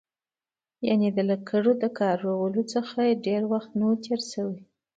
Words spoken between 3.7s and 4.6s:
نه و تېر شوی.